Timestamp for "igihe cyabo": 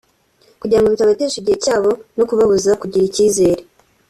1.39-1.89